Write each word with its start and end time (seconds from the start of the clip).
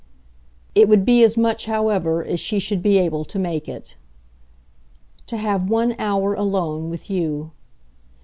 It 0.73 0.89
would 0.89 1.05
be 1.05 1.23
as 1.23 1.37
much, 1.37 1.67
however, 1.67 2.25
as 2.25 2.39
she 2.39 2.57
should 2.57 2.81
be 2.81 2.97
able 2.97 3.23
to 3.25 3.37
make 3.37 3.69
it. 3.69 3.97
"To 5.27 5.37
have 5.37 5.69
one 5.69 5.93
hour 5.99 6.33
alone 6.33 6.89
with 6.89 7.07
you." 7.11 7.51